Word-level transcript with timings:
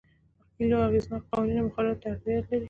کلیو 0.55 0.85
اغېزناکو 0.87 1.29
قوانینو 1.31 1.59
او 1.61 1.65
مقرراتو 1.67 2.01
ته 2.03 2.07
اړتیا 2.11 2.31
لرله 2.43 2.57